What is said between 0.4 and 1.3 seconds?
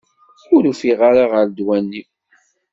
Ur ufiɣ ara